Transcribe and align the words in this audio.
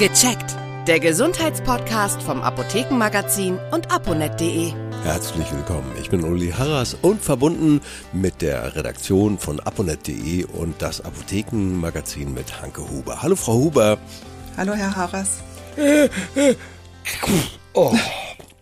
Gecheckt. 0.00 0.56
Der 0.86 0.98
Gesundheitspodcast 0.98 2.22
vom 2.22 2.40
Apothekenmagazin 2.40 3.58
und 3.70 3.92
aponet.de. 3.92 4.72
Herzlich 5.02 5.52
willkommen. 5.52 5.92
Ich 6.00 6.08
bin 6.08 6.24
Uli 6.24 6.52
Harras 6.52 6.96
und 7.02 7.22
verbunden 7.22 7.82
mit 8.14 8.40
der 8.40 8.74
Redaktion 8.74 9.38
von 9.38 9.60
aponet.de 9.60 10.44
und 10.44 10.80
das 10.80 11.02
Apothekenmagazin 11.02 12.32
mit 12.32 12.62
Hanke 12.62 12.88
Huber. 12.88 13.20
Hallo 13.20 13.36
Frau 13.36 13.52
Huber. 13.52 13.98
Hallo 14.56 14.72
Herr 14.72 14.96
Harras. 14.96 15.42
Oh. 17.74 17.94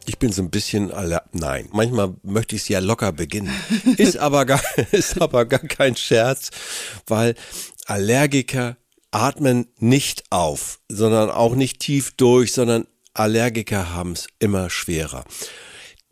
Ich 0.07 0.19
bin 0.19 0.33
so 0.33 0.43
ein 0.43 0.51
bisschen 0.51 0.91
aller. 0.91 1.23
Nein, 1.31 1.69
manchmal 1.71 2.17
möchte 2.25 2.57
ich 2.57 2.63
es 2.63 2.69
ja 2.69 2.81
locker 2.81 3.13
beginnen. 3.13 3.55
Ist 3.97 4.17
aber 4.17 4.45
gar, 4.45 4.61
ist 4.91 5.23
aber 5.23 5.45
gar 5.45 5.61
kein 5.61 5.95
Scherz, 5.95 6.51
weil 7.07 7.37
Allergiker 7.87 8.77
atmen 9.11 9.67
nicht 9.79 10.25
auf, 10.31 10.81
sondern 10.89 11.31
auch 11.31 11.55
nicht 11.55 11.81
tief 11.81 12.13
durch, 12.17 12.53
sondern 12.53 12.87
Allergiker 13.15 13.95
haben 13.95 14.13
es 14.13 14.27
immer 14.39 14.71
schwerer. 14.71 15.25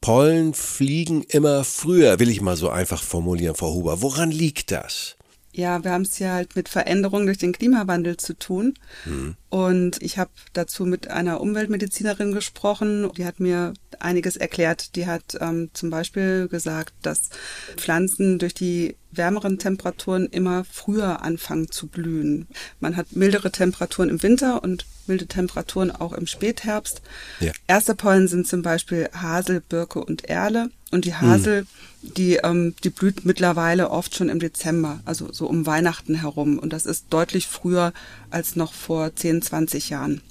Pollen 0.00 0.55
fliegen 0.55 1.22
immer 1.22 1.64
früher, 1.64 2.19
will 2.19 2.28
ich 2.28 2.41
mal 2.41 2.56
so 2.56 2.69
einfach 2.69 3.02
formulieren, 3.02 3.56
Frau 3.56 3.72
Huber. 3.72 4.02
Woran 4.02 4.30
liegt 4.30 4.70
das? 4.70 5.16
Ja, 5.52 5.82
wir 5.82 5.92
haben 5.92 6.02
es 6.02 6.19
ja 6.19 6.34
halt 6.34 6.55
mit 6.55 6.69
Veränderungen 6.69 7.24
durch 7.24 7.38
den 7.38 7.52
Klimawandel 7.52 8.19
zu 8.19 8.38
tun. 8.38 8.74
Hm. 9.05 9.36
Und 9.48 10.02
ich 10.02 10.19
habe 10.19 10.30
dazu 10.52 10.84
mit 10.84 11.08
einer 11.08 11.41
Umweltmedizinerin 11.41 12.33
gesprochen. 12.33 13.10
Die 13.16 13.24
hat 13.24 13.41
mir 13.41 13.72
einiges 14.00 14.36
erklärt. 14.36 14.96
Die 14.96 15.06
hat 15.06 15.36
ähm, 15.41 15.70
zum 15.73 15.91
Beispiel 15.91 16.48
gesagt, 16.48 16.95
dass 17.02 17.30
Pflanzen 17.77 18.38
durch 18.38 18.55
die 18.55 18.96
wärmeren 19.10 19.59
Temperaturen 19.59 20.27
immer 20.27 20.64
früher 20.64 21.22
anfangen 21.22 21.70
zu 21.70 21.86
blühen. 21.86 22.46
Man 22.80 22.96
hat 22.96 23.16
mildere 23.16 23.50
Temperaturen 23.50 24.10
im 24.10 24.22
Winter 24.22 24.62
und 24.62 24.86
milde 25.06 25.27
Temperaturen 25.27 25.91
auch 25.91 26.12
im 26.12 26.27
Spätherbst. 26.27 27.02
Ja. 27.41 27.52
Erste 27.66 27.95
Pollen 27.95 28.28
sind 28.28 28.47
zum 28.47 28.62
Beispiel 28.62 29.08
Hasel, 29.12 29.61
Birke 29.61 30.05
und 30.05 30.24
Erle. 30.24 30.70
Und 30.91 31.05
die 31.05 31.14
Hasel, 31.14 31.61
hm. 31.61 32.14
die, 32.14 32.36
ähm, 32.36 32.74
die 32.84 32.91
blüht 32.91 33.24
mittlerweile 33.24 33.91
oft 33.91 34.14
schon 34.14 34.28
im 34.28 34.39
Dezember, 34.39 35.00
also 35.05 35.33
so 35.33 35.47
um 35.47 35.67
Weihnachten 35.67 36.14
herum. 36.14 36.58
Und 36.58 36.72
das 36.72 36.86
ist 36.86 37.06
deutlich 37.11 37.47
früher 37.47 37.92
als 38.30 38.56
noch 38.56 38.72
vor 38.72 39.14
10, 39.14 39.42
20 39.42 39.91
Jahren. 39.91 40.22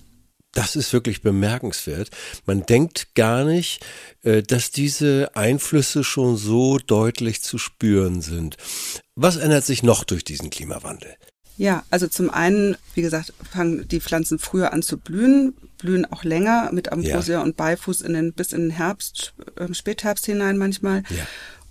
Das 0.55 0.77
ist 0.77 0.93
wirklich 0.93 1.21
bemerkenswert. 1.21 2.09
Man 2.45 2.65
denkt 2.65 3.13
gar 3.13 3.43
nicht, 3.43 3.85
äh, 4.23 4.41
dass 4.41 4.71
diese 4.71 5.35
Einflüsse 5.35 6.03
schon 6.03 6.37
so 6.37 6.79
deutlich 6.79 7.43
zu 7.43 7.57
spüren 7.57 8.21
sind. 8.21 8.55
Was 9.15 9.35
ändert 9.35 9.65
sich 9.65 9.83
noch 9.83 10.05
durch 10.05 10.23
diesen 10.23 10.49
Klimawandel? 10.49 11.15
Ja, 11.57 11.83
also 11.89 12.07
zum 12.07 12.29
einen, 12.29 12.77
wie 12.95 13.01
gesagt, 13.01 13.33
fangen 13.51 13.87
die 13.87 13.99
Pflanzen 13.99 14.39
früher 14.39 14.73
an 14.73 14.81
zu 14.81 14.97
blühen, 14.97 15.55
blühen 15.77 16.05
auch 16.05 16.23
länger 16.23 16.69
mit 16.71 16.91
Ambrosia 16.91 17.35
ja. 17.35 17.41
und 17.41 17.57
Beifuß 17.57 18.01
in 18.01 18.13
den, 18.13 18.33
bis 18.33 18.53
in 18.53 18.61
den 18.61 18.71
Herbst, 18.71 19.33
äh, 19.57 19.73
Spätherbst 19.73 20.25
hinein 20.25 20.57
manchmal. 20.57 21.03
Ja. 21.09 21.27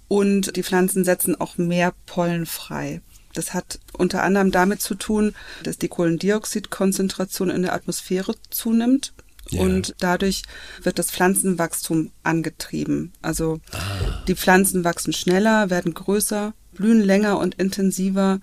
Und 0.09 0.57
die 0.57 0.63
Pflanzen 0.63 1.05
setzen 1.05 1.41
auch 1.41 1.57
mehr 1.57 1.95
Pollen 2.05 2.45
frei. 2.45 3.01
Das 3.35 3.53
hat 3.53 3.81
unter 3.93 4.23
anderem 4.23 4.51
damit 4.51 4.81
zu 4.81 4.95
tun, 4.95 5.35
dass 5.63 5.79
die 5.79 5.89
Kohlendioxidkonzentration 5.89 7.51
in 7.51 7.63
der 7.63 7.75
Atmosphäre 7.75 8.35
zunimmt. 8.51 9.13
Ja. 9.51 9.61
Und 9.61 9.95
dadurch 9.99 10.43
wird 10.83 10.99
das 10.99 11.11
Pflanzenwachstum 11.11 12.13
angetrieben. 12.23 13.13
Also 13.21 13.61
ah. 13.73 14.23
die 14.27 14.37
Pflanzen 14.37 14.85
wachsen 14.85 15.13
schneller, 15.13 15.69
werden 15.69 15.93
größer, 15.93 16.55
blühen 16.73 17.03
länger 17.03 17.39
und 17.39 17.57
intensiver 17.57 18.41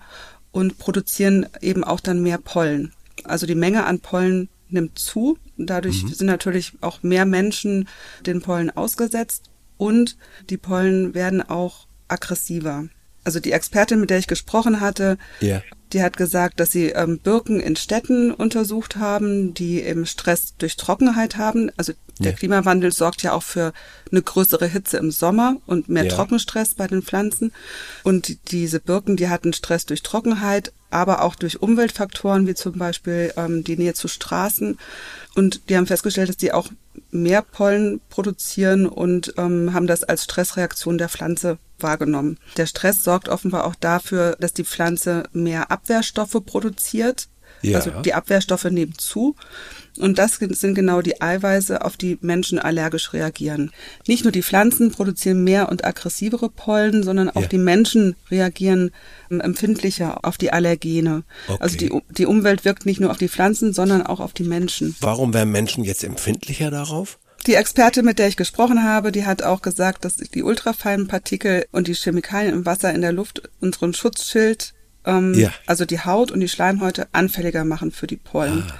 und 0.52 0.78
produzieren 0.78 1.46
eben 1.60 1.82
auch 1.82 2.00
dann 2.00 2.22
mehr 2.22 2.38
Pollen. 2.38 2.92
Also 3.24 3.46
die 3.46 3.54
Menge 3.56 3.84
an 3.84 4.00
Pollen 4.00 4.48
nimmt 4.68 4.98
zu. 4.98 5.38
Dadurch 5.56 6.04
mhm. 6.04 6.08
sind 6.08 6.26
natürlich 6.26 6.72
auch 6.80 7.02
mehr 7.02 7.24
Menschen 7.24 7.88
den 8.24 8.40
Pollen 8.40 8.70
ausgesetzt 8.70 9.50
und 9.76 10.16
die 10.50 10.56
Pollen 10.56 11.14
werden 11.14 11.42
auch 11.42 11.86
aggressiver. 12.08 12.86
Also 13.24 13.40
die 13.40 13.52
Expertin, 13.52 14.00
mit 14.00 14.10
der 14.10 14.18
ich 14.18 14.26
gesprochen 14.26 14.80
hatte, 14.80 15.18
yeah. 15.40 15.62
die 15.92 16.02
hat 16.02 16.16
gesagt, 16.16 16.58
dass 16.60 16.72
sie 16.72 16.88
ähm, 16.88 17.18
Birken 17.18 17.60
in 17.60 17.76
Städten 17.76 18.32
untersucht 18.32 18.96
haben, 18.96 19.54
die 19.54 19.80
eben 19.80 20.06
Stress 20.06 20.54
durch 20.58 20.76
Trockenheit 20.76 21.36
haben. 21.36 21.70
Also 21.76 21.92
der 22.18 22.32
yeah. 22.32 22.38
Klimawandel 22.38 22.92
sorgt 22.92 23.22
ja 23.22 23.32
auch 23.32 23.42
für 23.42 23.72
eine 24.10 24.22
größere 24.22 24.66
Hitze 24.66 24.96
im 24.96 25.10
Sommer 25.10 25.56
und 25.66 25.88
mehr 25.88 26.04
yeah. 26.04 26.14
Trockenstress 26.14 26.74
bei 26.74 26.86
den 26.86 27.02
Pflanzen. 27.02 27.52
Und 28.02 28.50
diese 28.50 28.80
Birken, 28.80 29.16
die 29.16 29.28
hatten 29.28 29.52
Stress 29.52 29.86
durch 29.86 30.02
Trockenheit, 30.02 30.72
aber 30.90 31.22
auch 31.22 31.34
durch 31.34 31.62
Umweltfaktoren, 31.62 32.46
wie 32.46 32.54
zum 32.54 32.78
Beispiel 32.78 33.32
ähm, 33.36 33.64
die 33.64 33.76
Nähe 33.76 33.94
zu 33.94 34.08
Straßen. 34.08 34.78
Und 35.34 35.68
die 35.68 35.76
haben 35.76 35.86
festgestellt, 35.86 36.28
dass 36.28 36.36
die 36.36 36.52
auch 36.52 36.68
mehr 37.10 37.42
Pollen 37.42 38.00
produzieren 38.10 38.86
und 38.86 39.34
ähm, 39.38 39.72
haben 39.72 39.86
das 39.86 40.04
als 40.04 40.24
Stressreaktion 40.24 40.98
der 40.98 41.08
Pflanze 41.08 41.58
wahrgenommen. 41.82 42.38
Der 42.56 42.66
Stress 42.66 43.04
sorgt 43.04 43.28
offenbar 43.28 43.64
auch 43.64 43.74
dafür, 43.74 44.36
dass 44.40 44.52
die 44.52 44.64
Pflanze 44.64 45.24
mehr 45.32 45.70
Abwehrstoffe 45.70 46.40
produziert. 46.44 47.28
Ja. 47.62 47.78
Also 47.78 47.90
die 48.02 48.14
Abwehrstoffe 48.14 48.64
nehmen 48.64 48.98
zu. 48.98 49.36
Und 49.98 50.18
das 50.18 50.36
sind 50.36 50.74
genau 50.74 51.02
die 51.02 51.20
Eiweiße, 51.20 51.84
auf 51.84 51.96
die 51.96 52.18
Menschen 52.22 52.58
allergisch 52.58 53.12
reagieren. 53.12 53.70
Nicht 54.08 54.24
nur 54.24 54.32
die 54.32 54.42
Pflanzen 54.42 54.90
produzieren 54.90 55.44
mehr 55.44 55.68
und 55.68 55.84
aggressivere 55.84 56.48
Pollen, 56.48 57.02
sondern 57.02 57.28
auch 57.28 57.42
ja. 57.42 57.48
die 57.48 57.58
Menschen 57.58 58.16
reagieren 58.30 58.90
ähm, 59.30 59.40
empfindlicher 59.40 60.24
auf 60.24 60.38
die 60.38 60.52
Allergene. 60.52 61.24
Okay. 61.46 61.58
Also 61.60 61.76
die, 61.76 61.92
die 62.10 62.26
Umwelt 62.26 62.64
wirkt 62.64 62.86
nicht 62.86 63.00
nur 63.00 63.10
auf 63.10 63.18
die 63.18 63.28
Pflanzen, 63.28 63.72
sondern 63.72 64.02
auch 64.02 64.20
auf 64.20 64.32
die 64.32 64.44
Menschen. 64.44 64.96
Warum 65.00 65.34
wären 65.34 65.50
Menschen 65.50 65.84
jetzt 65.84 66.04
empfindlicher 66.04 66.70
darauf? 66.70 67.18
Die 67.46 67.54
Expertin, 67.54 68.04
mit 68.04 68.18
der 68.18 68.28
ich 68.28 68.36
gesprochen 68.36 68.84
habe, 68.84 69.10
die 69.10 69.26
hat 69.26 69.42
auch 69.42 69.62
gesagt, 69.62 70.04
dass 70.04 70.16
die 70.16 70.42
ultrafeinen 70.42 71.08
Partikel 71.08 71.66
und 71.72 71.88
die 71.88 71.94
Chemikalien 71.94 72.54
im 72.54 72.66
Wasser 72.66 72.92
in 72.94 73.00
der 73.00 73.12
Luft 73.12 73.50
unseren 73.60 73.94
Schutzschild, 73.94 74.74
ähm, 75.04 75.34
ja. 75.34 75.52
also 75.66 75.84
die 75.84 76.00
Haut 76.00 76.30
und 76.30 76.40
die 76.40 76.48
Schleimhäute, 76.48 77.08
anfälliger 77.12 77.64
machen 77.64 77.90
für 77.90 78.06
die 78.06 78.16
Pollen. 78.16 78.64
Ah. 78.68 78.74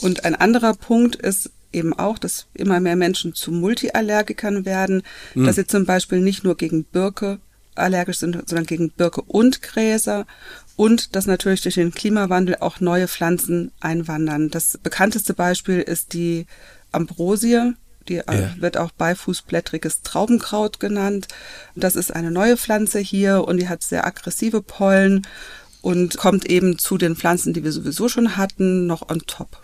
Und 0.00 0.24
ein 0.24 0.34
anderer 0.34 0.74
Punkt 0.74 1.16
ist 1.16 1.50
eben 1.72 1.92
auch, 1.92 2.18
dass 2.18 2.46
immer 2.54 2.80
mehr 2.80 2.96
Menschen 2.96 3.34
zu 3.34 3.52
Multiallergikern 3.52 4.64
werden, 4.64 5.02
mhm. 5.34 5.44
dass 5.44 5.56
sie 5.56 5.66
zum 5.66 5.84
Beispiel 5.84 6.20
nicht 6.20 6.42
nur 6.42 6.56
gegen 6.56 6.84
Birke 6.84 7.38
allergisch 7.74 8.18
sind, 8.18 8.34
sondern 8.48 8.66
gegen 8.66 8.90
Birke 8.90 9.22
und 9.22 9.62
Gräser 9.62 10.26
und 10.76 11.14
dass 11.14 11.26
natürlich 11.26 11.60
durch 11.60 11.76
den 11.76 11.92
Klimawandel 11.92 12.56
auch 12.60 12.80
neue 12.80 13.08
Pflanzen 13.08 13.72
einwandern. 13.80 14.50
Das 14.50 14.78
bekannteste 14.82 15.34
Beispiel 15.34 15.80
ist 15.80 16.12
die 16.14 16.46
Ambrosie, 16.92 17.74
die 18.10 18.18
äh, 18.18 18.42
ja. 18.42 18.54
wird 18.58 18.76
auch 18.76 18.90
beifußblättriges 18.90 20.02
Traubenkraut 20.02 20.80
genannt. 20.80 21.28
Das 21.74 21.96
ist 21.96 22.14
eine 22.14 22.30
neue 22.30 22.56
Pflanze 22.56 22.98
hier 22.98 23.44
und 23.44 23.56
die 23.58 23.68
hat 23.68 23.82
sehr 23.82 24.06
aggressive 24.06 24.60
Pollen 24.60 25.26
und 25.80 26.18
kommt 26.18 26.44
eben 26.46 26.78
zu 26.78 26.98
den 26.98 27.16
Pflanzen, 27.16 27.54
die 27.54 27.64
wir 27.64 27.72
sowieso 27.72 28.08
schon 28.08 28.36
hatten, 28.36 28.86
noch 28.86 29.08
on 29.08 29.20
top. 29.26 29.62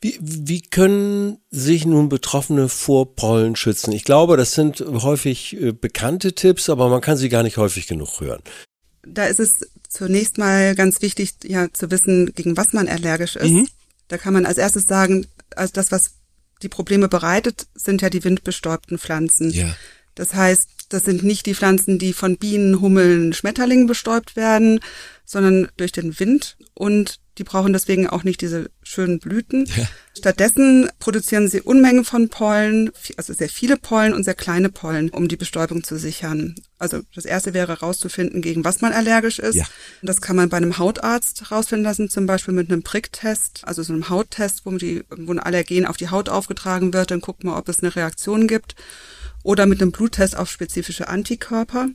Wie, 0.00 0.18
wie 0.20 0.60
können 0.60 1.38
sich 1.50 1.86
nun 1.86 2.08
Betroffene 2.08 2.68
vor 2.68 3.14
Pollen 3.14 3.56
schützen? 3.56 3.92
Ich 3.92 4.04
glaube, 4.04 4.36
das 4.36 4.52
sind 4.52 4.80
häufig 4.80 5.60
äh, 5.60 5.72
bekannte 5.72 6.34
Tipps, 6.34 6.68
aber 6.68 6.88
man 6.88 7.00
kann 7.00 7.16
sie 7.16 7.28
gar 7.28 7.42
nicht 7.42 7.56
häufig 7.56 7.86
genug 7.86 8.20
hören. 8.20 8.42
Da 9.06 9.26
ist 9.26 9.40
es 9.40 9.60
zunächst 9.88 10.38
mal 10.38 10.74
ganz 10.74 11.02
wichtig, 11.02 11.34
ja, 11.44 11.72
zu 11.72 11.90
wissen, 11.90 12.32
gegen 12.34 12.56
was 12.56 12.72
man 12.72 12.88
allergisch 12.88 13.36
ist. 13.36 13.50
Mhm. 13.50 13.68
Da 14.08 14.18
kann 14.18 14.34
man 14.34 14.46
als 14.46 14.58
erstes 14.58 14.86
sagen, 14.86 15.26
also 15.54 15.72
das, 15.74 15.92
was 15.92 16.14
die 16.62 16.68
Probleme 16.68 17.08
bereitet, 17.08 17.66
sind 17.74 18.02
ja 18.02 18.10
die 18.10 18.24
windbestäubten 18.24 18.98
Pflanzen. 18.98 19.50
Ja. 19.50 19.74
Das 20.14 20.34
heißt, 20.34 20.68
das 20.88 21.04
sind 21.04 21.22
nicht 21.22 21.46
die 21.46 21.54
Pflanzen, 21.54 21.98
die 21.98 22.12
von 22.12 22.36
Bienen, 22.36 22.80
Hummeln, 22.80 23.32
Schmetterlingen 23.32 23.86
bestäubt 23.86 24.36
werden, 24.36 24.80
sondern 25.24 25.68
durch 25.76 25.92
den 25.92 26.18
Wind 26.18 26.56
und 26.74 27.20
die 27.38 27.44
brauchen 27.44 27.72
deswegen 27.72 28.08
auch 28.08 28.22
nicht 28.22 28.40
diese 28.42 28.70
schönen 28.84 29.18
Blüten. 29.18 29.64
Ja. 29.64 29.88
Stattdessen 30.16 30.88
produzieren 31.00 31.48
sie 31.48 31.60
Unmengen 31.60 32.04
von 32.04 32.28
Pollen, 32.28 32.92
also 33.16 33.32
sehr 33.32 33.48
viele 33.48 33.76
Pollen 33.76 34.14
und 34.14 34.22
sehr 34.22 34.34
kleine 34.34 34.68
Pollen, 34.68 35.10
um 35.10 35.26
die 35.26 35.36
Bestäubung 35.36 35.82
zu 35.82 35.98
sichern. 35.98 36.54
Also 36.78 37.00
das 37.12 37.24
erste 37.24 37.52
wäre 37.52 37.80
herauszufinden, 37.80 38.40
gegen 38.40 38.64
was 38.64 38.80
man 38.80 38.92
allergisch 38.92 39.40
ist. 39.40 39.56
Ja. 39.56 39.64
Das 40.02 40.20
kann 40.20 40.36
man 40.36 40.48
bei 40.48 40.58
einem 40.58 40.78
Hautarzt 40.78 41.50
herausfinden 41.50 41.84
lassen, 41.84 42.08
zum 42.08 42.26
Beispiel 42.26 42.54
mit 42.54 42.70
einem 42.70 42.84
Pricktest, 42.84 43.62
also 43.64 43.82
so 43.82 43.92
einem 43.92 44.08
Hauttest, 44.08 44.64
wo, 44.64 44.70
die, 44.76 45.02
wo 45.10 45.32
ein 45.32 45.40
Allergen 45.40 45.86
auf 45.86 45.96
die 45.96 46.10
Haut 46.10 46.28
aufgetragen 46.28 46.92
wird. 46.92 47.10
Dann 47.10 47.20
guckt 47.20 47.42
man, 47.42 47.56
ob 47.56 47.68
es 47.68 47.80
eine 47.80 47.96
Reaktion 47.96 48.46
gibt. 48.46 48.76
Oder 49.44 49.66
mit 49.66 49.80
einem 49.80 49.92
Bluttest 49.92 50.36
auf 50.36 50.50
spezifische 50.50 51.06
Antikörper. 51.06 51.88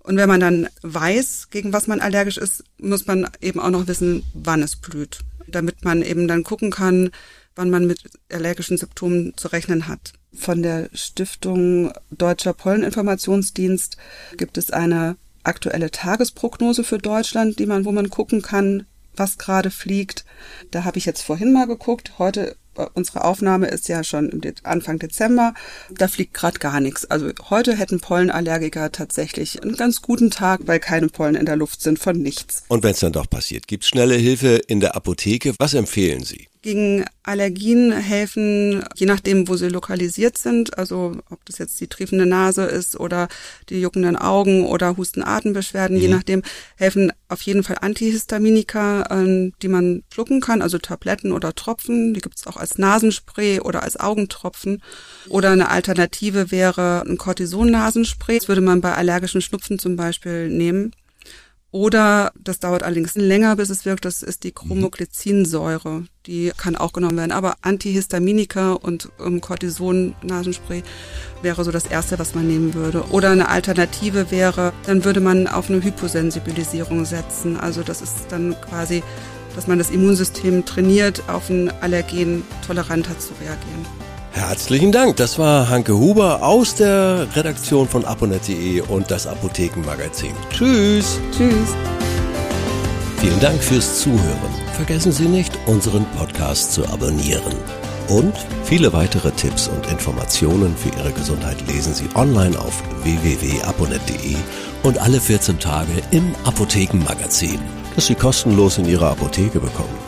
Und 0.00 0.16
wenn 0.16 0.28
man 0.28 0.40
dann 0.40 0.68
weiß, 0.82 1.48
gegen 1.50 1.72
was 1.72 1.86
man 1.86 2.00
allergisch 2.00 2.36
ist, 2.36 2.64
muss 2.78 3.06
man 3.06 3.26
eben 3.40 3.60
auch 3.60 3.70
noch 3.70 3.86
wissen, 3.86 4.24
wann 4.34 4.62
es 4.62 4.76
blüht, 4.76 5.20
damit 5.46 5.84
man 5.84 6.02
eben 6.02 6.28
dann 6.28 6.44
gucken 6.44 6.70
kann, 6.70 7.10
wann 7.54 7.70
man 7.70 7.86
mit 7.86 8.02
allergischen 8.30 8.76
Symptomen 8.76 9.32
zu 9.36 9.48
rechnen 9.48 9.88
hat. 9.88 10.12
Von 10.34 10.62
der 10.62 10.90
Stiftung 10.92 11.92
Deutscher 12.10 12.52
Polleninformationsdienst 12.52 13.96
gibt 14.36 14.58
es 14.58 14.70
eine 14.70 15.16
aktuelle 15.44 15.90
Tagesprognose 15.90 16.84
für 16.84 16.98
Deutschland, 16.98 17.58
die 17.58 17.66
man, 17.66 17.84
wo 17.84 17.92
man 17.92 18.10
gucken 18.10 18.42
kann, 18.42 18.86
was 19.14 19.38
gerade 19.38 19.70
fliegt. 19.70 20.24
Da 20.70 20.84
habe 20.84 20.98
ich 20.98 21.06
jetzt 21.06 21.22
vorhin 21.22 21.52
mal 21.52 21.66
geguckt. 21.66 22.18
Heute 22.18 22.56
unsere 22.94 23.24
Aufnahme 23.24 23.68
ist 23.68 23.88
ja 23.88 24.04
schon 24.04 24.40
Anfang 24.62 24.98
Dezember. 24.98 25.54
Da 25.90 26.08
fliegt 26.08 26.34
gerade 26.34 26.58
gar 26.58 26.80
nichts. 26.80 27.04
Also 27.04 27.30
heute 27.50 27.76
hätten 27.76 28.00
Pollenallergiker 28.00 28.92
tatsächlich 28.92 29.62
einen 29.62 29.76
ganz 29.76 30.02
guten 30.02 30.30
Tag, 30.30 30.60
weil 30.66 30.80
keine 30.80 31.08
Pollen 31.08 31.34
in 31.34 31.46
der 31.46 31.56
Luft 31.56 31.82
sind 31.82 31.98
von 31.98 32.20
nichts. 32.20 32.64
Und 32.68 32.82
wenn 32.82 32.92
es 32.92 33.00
dann 33.00 33.12
doch 33.12 33.28
passiert, 33.28 33.66
gibt 33.66 33.84
es 33.84 33.88
schnelle 33.88 34.14
Hilfe 34.14 34.60
in 34.66 34.80
der 34.80 34.96
Apotheke. 34.96 35.54
Was 35.58 35.74
empfehlen 35.74 36.24
Sie? 36.24 36.48
Gegen 36.68 37.06
Allergien 37.22 37.92
helfen, 37.92 38.84
je 38.94 39.06
nachdem, 39.06 39.48
wo 39.48 39.56
sie 39.56 39.70
lokalisiert 39.70 40.36
sind, 40.36 40.76
also 40.76 41.16
ob 41.30 41.42
das 41.46 41.56
jetzt 41.56 41.80
die 41.80 41.86
triefende 41.86 42.26
Nase 42.26 42.64
ist 42.64 43.00
oder 43.00 43.28
die 43.70 43.80
juckenden 43.80 44.16
Augen 44.16 44.66
oder 44.66 44.98
Husten-Atembeschwerden, 44.98 45.96
mhm. 45.96 46.02
je 46.02 46.08
nachdem, 46.08 46.42
helfen 46.76 47.10
auf 47.28 47.40
jeden 47.40 47.62
Fall 47.62 47.78
Antihistaminika, 47.80 49.06
ähm, 49.10 49.54
die 49.62 49.68
man 49.68 50.02
schlucken 50.12 50.42
kann, 50.42 50.60
also 50.60 50.76
Tabletten 50.76 51.32
oder 51.32 51.54
Tropfen. 51.54 52.12
Die 52.12 52.20
gibt 52.20 52.36
es 52.36 52.46
auch 52.46 52.58
als 52.58 52.76
Nasenspray 52.76 53.60
oder 53.60 53.82
als 53.82 53.98
Augentropfen. 53.98 54.82
Oder 55.30 55.52
eine 55.52 55.70
Alternative 55.70 56.50
wäre 56.50 57.02
ein 57.06 57.16
Cortison-Nasenspray. 57.16 58.40
Das 58.40 58.48
würde 58.48 58.60
man 58.60 58.82
bei 58.82 58.94
allergischen 58.94 59.40
Schnupfen 59.40 59.78
zum 59.78 59.96
Beispiel 59.96 60.50
nehmen. 60.50 60.92
Oder, 61.70 62.32
das 62.42 62.60
dauert 62.60 62.82
allerdings 62.82 63.14
länger, 63.14 63.54
bis 63.56 63.68
es 63.68 63.84
wirkt, 63.84 64.06
das 64.06 64.22
ist 64.22 64.44
die 64.44 64.52
Chromoglycinsäure. 64.52 66.04
Die 66.26 66.50
kann 66.56 66.76
auch 66.76 66.94
genommen 66.94 67.18
werden. 67.18 67.32
Aber 67.32 67.56
Antihistaminika 67.60 68.72
und 68.72 69.10
ähm, 69.24 69.42
Cortison-Nasenspray 69.42 70.82
wäre 71.42 71.64
so 71.64 71.70
das 71.70 71.86
Erste, 71.86 72.18
was 72.18 72.34
man 72.34 72.46
nehmen 72.46 72.72
würde. 72.72 73.04
Oder 73.10 73.30
eine 73.30 73.48
Alternative 73.48 74.30
wäre, 74.30 74.72
dann 74.86 75.04
würde 75.04 75.20
man 75.20 75.46
auf 75.46 75.68
eine 75.68 75.82
Hyposensibilisierung 75.82 77.04
setzen. 77.04 77.58
Also 77.58 77.82
das 77.82 78.00
ist 78.00 78.14
dann 78.30 78.56
quasi, 78.62 79.02
dass 79.54 79.66
man 79.66 79.76
das 79.76 79.90
Immunsystem 79.90 80.64
trainiert, 80.64 81.28
auf 81.28 81.50
ein 81.50 81.70
Allergen 81.82 82.44
toleranter 82.66 83.18
zu 83.18 83.34
reagieren. 83.42 84.07
Herzlichen 84.38 84.92
Dank. 84.92 85.16
Das 85.16 85.36
war 85.40 85.68
Hanke 85.68 85.98
Huber 85.98 86.44
aus 86.44 86.76
der 86.76 87.26
Redaktion 87.34 87.88
von 87.88 88.04
aponet.de 88.04 88.82
und 88.82 89.10
das 89.10 89.26
Apothekenmagazin. 89.26 90.32
Tschüss. 90.50 91.18
Tschüss. 91.36 91.74
Vielen 93.16 93.40
Dank 93.40 93.60
fürs 93.60 93.98
Zuhören. 94.00 94.54
Vergessen 94.74 95.10
Sie 95.10 95.26
nicht, 95.26 95.58
unseren 95.66 96.06
Podcast 96.16 96.72
zu 96.72 96.86
abonnieren. 96.88 97.52
Und 98.06 98.32
viele 98.62 98.92
weitere 98.92 99.32
Tipps 99.32 99.66
und 99.66 99.90
Informationen 99.90 100.76
für 100.76 100.96
Ihre 100.96 101.10
Gesundheit 101.10 101.56
lesen 101.66 101.92
Sie 101.92 102.08
online 102.14 102.56
auf 102.60 102.80
www.aponet.de 103.02 104.36
und 104.84 104.98
alle 104.98 105.20
14 105.20 105.58
Tage 105.58 106.00
im 106.12 106.32
Apothekenmagazin, 106.44 107.58
das 107.96 108.06
Sie 108.06 108.14
kostenlos 108.14 108.78
in 108.78 108.86
Ihrer 108.86 109.10
Apotheke 109.10 109.58
bekommen. 109.58 110.07